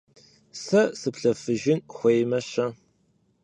[0.63, 2.65] Сэ сыплъэфыжын хуеймэ-щэ?